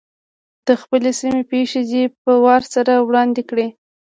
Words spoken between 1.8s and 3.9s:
دې په وار سره وړاندي کړي.